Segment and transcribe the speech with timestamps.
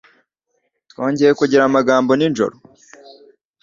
[0.91, 2.55] Twongeye kugira amagambo nijoro.